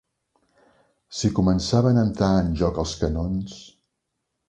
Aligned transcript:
Si 1.17 1.31
començaven 1.41 2.01
a 2.01 2.07
entrar 2.09 2.33
en 2.41 2.53
joc 2.65 2.83
els 2.85 2.99
canons... 3.07 3.59